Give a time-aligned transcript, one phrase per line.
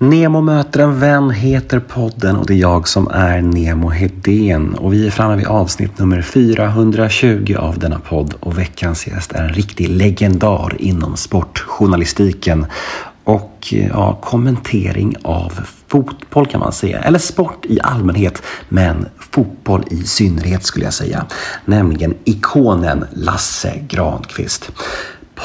[0.00, 4.74] Nemo möter en vän heter podden och det är jag som är Nemo Hedén.
[4.74, 9.42] Och vi är framme vid avsnitt nummer 420 av denna podd och veckans gäst är
[9.42, 12.66] en riktig legendar inom sportjournalistiken.
[13.24, 20.02] Och ja, kommentering av fotboll kan man säga, eller sport i allmänhet, men fotboll i
[20.02, 21.26] synnerhet skulle jag säga,
[21.64, 24.70] nämligen ikonen Lasse Granqvist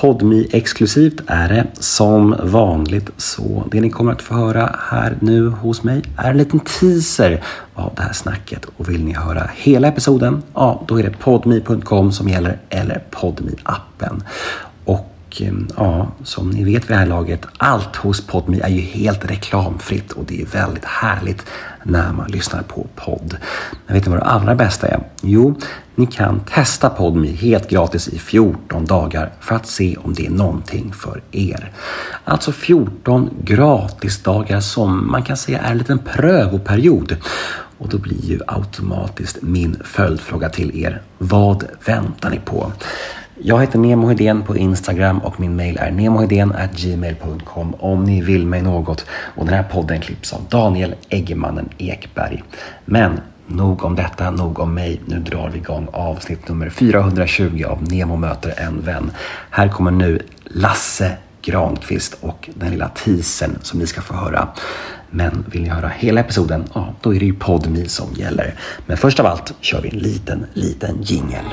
[0.02, 3.10] podmi exklusivt är det som vanligt.
[3.18, 7.44] Så det ni kommer att få höra här nu hos mig är en liten teaser
[7.74, 8.66] av det här snacket.
[8.78, 13.56] Och vill ni höra hela episoden, ja då är det podmi.com som gäller eller podmi
[13.64, 14.24] appen
[15.34, 18.82] och eh, ja, som ni vet vid det här laget, allt hos Podmi är ju
[18.82, 21.46] helt reklamfritt och det är väldigt härligt
[21.84, 23.38] när man lyssnar på podd.
[23.86, 25.04] Men vet ni vad det allra bästa är?
[25.22, 25.56] Jo,
[25.96, 30.30] ni kan testa Podmi helt gratis i 14 dagar för att se om det är
[30.32, 31.72] någonting för er.
[32.24, 37.18] Alltså 14 gratisdagar som man kan säga är en liten prövoperiod.
[37.78, 41.02] Och då blir ju automatiskt min följdfråga till er.
[41.18, 42.72] Vad väntar ni på?
[43.46, 48.62] Jag heter Nemo Hedén på Instagram och min mail är gmail.com om ni vill mig
[48.62, 49.06] något.
[49.10, 52.44] Och den här podden klipps av Daniel Eggemannen Ekberg.
[52.86, 55.02] Men nog om detta, nog om mig.
[55.06, 59.12] Nu drar vi igång avsnitt nummer 420 av Nemo möter en vän.
[59.50, 64.48] Här kommer nu Lasse Granqvist och den lilla teasern som ni ska få höra.
[65.10, 68.56] Men vill ni höra hela episoden, ja, då är det ju Podmi som gäller.
[68.86, 71.46] Men först av allt kör vi en liten, liten jingel.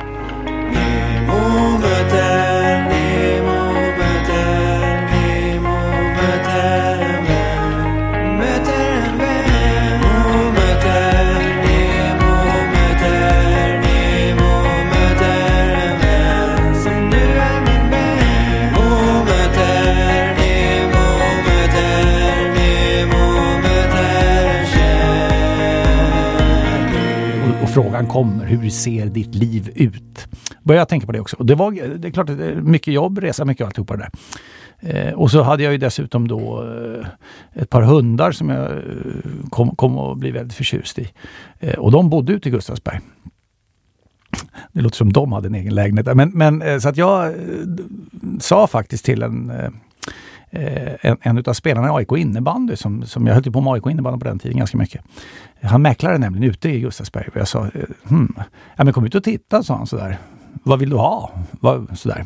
[28.01, 30.29] Frågan kommer, hur ser ditt liv ut?
[30.63, 31.37] Började jag tänka på det också.
[31.37, 34.03] Och det, var, det är klart, det är mycket jobb, resa mycket och alltihopa det
[34.03, 34.11] där.
[34.81, 37.07] Eh, och så hade jag ju dessutom då eh,
[37.63, 38.79] ett par hundar som jag eh,
[39.51, 41.11] kom, kom att bli väldigt förtjust i.
[41.61, 43.01] Eh, och de bodde ute i Gustavsberg.
[44.73, 46.17] Det låter som de hade en egen lägenhet.
[46.17, 47.35] Men, men eh, så att jag eh,
[48.41, 49.71] sa faktiskt till en eh,
[50.51, 54.19] en, en av spelarna i AIK innebandy, som, som jag höll på med AIK innebandy
[54.19, 55.05] på den tiden ganska mycket.
[55.63, 57.71] Han mäklade nämligen ute i Gustavsberg och jag sa,
[58.09, 58.35] hmm,
[58.77, 60.19] ja, men kom ut och titta, sa han sådär.
[60.63, 61.31] Vad vill du ha?
[61.51, 62.25] Vad, sådär.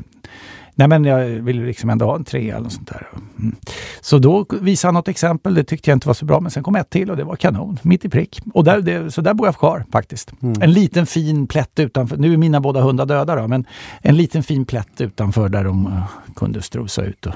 [0.75, 3.07] Nej men jag vill liksom ändå ha en tre eller något sånt där.
[3.39, 3.57] Mm.
[4.01, 6.63] Så då visade han något exempel, det tyckte jag inte var så bra, men sen
[6.63, 8.41] kom ett till och det var kanon, mitt i prick.
[8.55, 10.33] Och där, det, så där bor jag kvar faktiskt.
[10.43, 10.63] Mm.
[10.63, 13.67] En liten fin plätt utanför, nu är mina båda hundar döda då, men
[14.01, 16.05] en liten fin plätt utanför där de uh,
[16.37, 17.27] kunde strosa ut.
[17.27, 17.35] Och,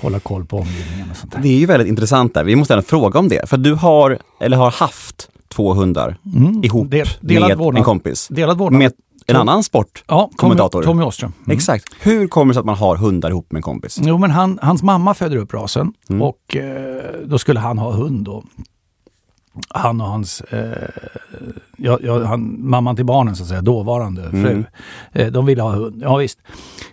[0.00, 1.40] hålla koll på omgivningen och sånt där.
[1.40, 2.44] Det är ju väldigt intressant där.
[2.44, 3.48] Vi måste ändå fråga om det.
[3.48, 6.64] För du har, eller har haft två hundar mm.
[6.64, 7.80] ihop Del, med vårdnad.
[7.80, 8.28] en kompis.
[8.28, 8.78] Delad vårdnad.
[8.78, 8.92] Med
[9.26, 10.82] en annan sportkommentator.
[10.82, 11.32] Ja, Tommy, Åström.
[11.44, 11.56] Mm.
[11.56, 11.84] Exakt.
[12.00, 14.00] Hur kommer det sig att man har hundar ihop med en kompis?
[14.02, 16.22] Jo, men han, hans mamma föder upp rasen mm.
[16.22, 18.24] och eh, då skulle han ha hund.
[18.24, 18.44] Då
[19.68, 20.88] han och hans, eh,
[21.76, 24.44] ja, ja, han, mamman till barnen så att säga, dåvarande mm.
[24.44, 24.64] fru,
[25.12, 26.02] eh, de ville ha hund.
[26.02, 26.38] Ja visst.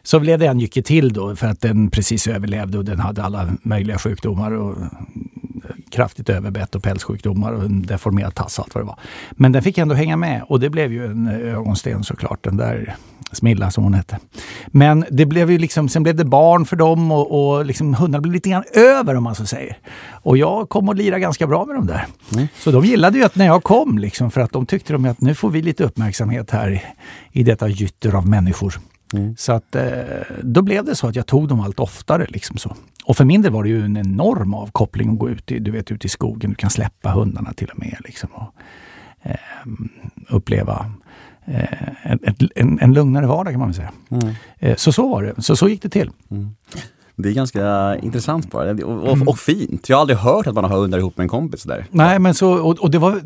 [0.05, 3.23] Så blev det en jycke till då för att den precis överlevde och den hade
[3.23, 4.87] alla möjliga sjukdomar och eh,
[5.91, 8.99] kraftigt överbett och pälssjukdomar och en deformerad tass och allt vad det var.
[9.31, 12.95] Men den fick ändå hänga med och det blev ju en ögonsten såklart, den där
[13.35, 14.19] Smilla som hon hette.
[14.67, 18.21] Men det blev ju liksom, sen blev det barn för dem och, och liksom hundarna
[18.21, 19.77] blev lite grann över om man så säger.
[20.11, 22.05] Och jag kom att lira ganska bra med dem där.
[22.33, 22.47] Mm.
[22.57, 25.21] Så de gillade ju att när jag kom liksom för att de tyckte de att
[25.21, 26.81] nu får vi lite uppmärksamhet här i,
[27.39, 28.79] i detta gytter av människor.
[29.13, 29.35] Mm.
[29.37, 29.83] Så att eh,
[30.41, 32.25] då blev det så att jag tog dem allt oftare.
[32.29, 32.75] Liksom så.
[33.05, 35.71] Och för min del var det ju en enorm avkoppling att gå ut i, du
[35.71, 36.49] vet, ut i skogen.
[36.49, 37.97] Du kan släppa hundarna till och med.
[38.03, 38.53] Liksom, och,
[39.21, 39.35] eh,
[40.29, 40.91] uppleva
[41.45, 42.19] Eh, en,
[42.55, 43.91] en, en lugnare vardag kan man väl säga.
[44.09, 44.33] Mm.
[44.59, 45.41] Eh, så så var det.
[45.41, 46.09] Så så gick det till.
[46.31, 46.55] Mm.
[47.15, 49.27] Det är ganska intressant bara och, och, mm.
[49.27, 49.89] och, fint.
[49.89, 51.85] Jag har aldrig hört att man har hundar ihop med en kompis där.
[51.89, 53.21] Nej, men så, och, och det var,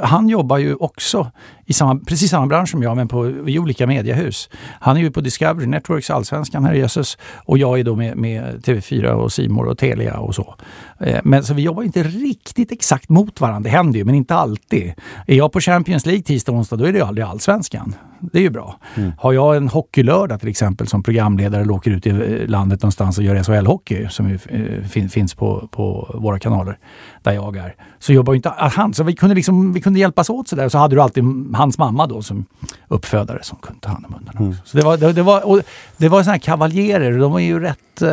[0.00, 1.30] han jobbar ju också
[1.72, 4.48] i samma, precis samma bransch som jag, men på, i olika mediehus.
[4.80, 7.18] Han är ju på Discovery Networks, Allsvenskan, herre Jesus.
[7.44, 10.54] Och jag är då med, med TV4 och Simor och Telia och så.
[11.00, 13.70] Eh, men så vi jobbar inte riktigt exakt mot varandra.
[13.70, 14.92] Det händer ju, men inte alltid.
[15.26, 17.94] Är jag på Champions League tisdag och onsdag, då är det ju aldrig Allsvenskan.
[18.32, 18.76] Det är ju bra.
[18.94, 19.12] Mm.
[19.18, 23.24] Har jag en hockeylördag till exempel som programledare och åker ut i landet någonstans och
[23.24, 26.78] gör SHL-hockey som ju, eh, finns på, på våra kanaler
[27.22, 27.74] där jag är.
[27.98, 28.94] Så jobbar inte han.
[28.94, 30.68] Så vi kunde, liksom, vi kunde hjälpas åt sådär.
[30.68, 31.24] Så hade du alltid
[31.62, 32.44] hans mamma då som
[32.88, 34.40] uppfödare som kunde ta hand om hundarna.
[34.40, 34.54] Mm.
[34.64, 35.60] Så det var, det, det var, och
[35.96, 38.08] det var såna här kavaljerer, de var ju rätt, eh,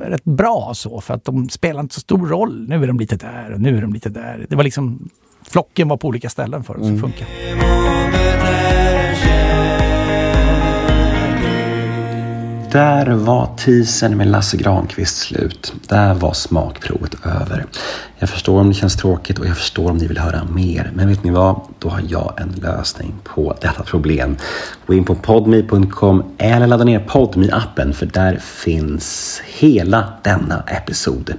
[0.00, 2.68] rätt bra så för att de spelade inte så stor roll.
[2.68, 4.46] Nu är de lite där och nu är de lite där.
[4.48, 5.08] Det var liksom,
[5.42, 7.00] flocken var på olika ställen för att det mm.
[7.00, 7.24] funka.
[12.72, 15.74] Där var tisen med Lasse Granqvist slut.
[15.88, 17.66] Där var smakprovet över.
[18.18, 20.90] Jag förstår om det känns tråkigt och jag förstår om ni vill höra mer.
[20.94, 21.60] Men vet ni vad?
[21.78, 24.36] Då har jag en lösning på detta problem.
[24.86, 31.34] Gå in på podme.com eller ladda ner podme appen för där finns hela denna episod.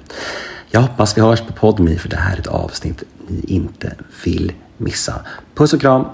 [0.71, 3.93] Jag hoppas vi hörs på podme för det här är ett avsnitt ni inte
[4.25, 5.13] vill missa.
[5.55, 6.05] Puss och kram!